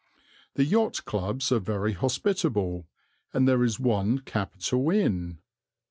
The 0.55 0.65
yacht 0.65 1.05
clubs 1.05 1.51
are 1.51 1.59
very 1.59 1.93
hospitable, 1.93 2.87
and 3.33 3.47
there 3.47 3.63
is 3.63 3.79
one 3.79 4.17
capital 4.17 4.89
inn. 4.89 5.37